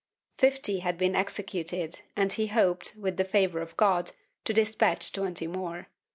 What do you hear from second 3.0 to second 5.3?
the favor of God to despatch